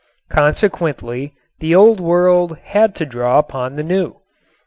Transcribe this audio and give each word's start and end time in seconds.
Consequently 0.29 1.35
the 1.59 1.75
Old 1.75 1.99
World 1.99 2.57
had 2.57 2.95
to 2.95 3.05
draw 3.05 3.37
upon 3.37 3.75
the 3.75 3.83
New. 3.83 4.15